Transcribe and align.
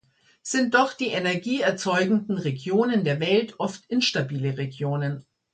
Sind 0.41 0.73
doch 0.73 0.93
die 0.93 1.09
Energie 1.09 1.61
erzeugenden 1.61 2.39
Regionen 2.39 3.03
der 3.03 3.19
Welt 3.19 3.59
oft 3.59 3.85
instabile 3.87 4.57
Regionen. 4.57 5.27